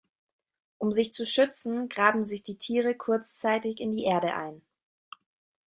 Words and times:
Um 0.79 0.91
sich 0.91 1.13
zu 1.13 1.27
schützen, 1.27 1.87
graben 1.87 2.25
sich 2.25 2.41
die 2.41 2.57
Tiere 2.57 2.95
kurzzeitig 2.95 3.79
in 3.79 3.91
die 3.91 4.05
Erde 4.05 4.33
ein. 4.33 4.63